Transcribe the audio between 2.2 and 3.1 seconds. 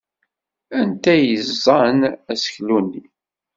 aseklu-nni?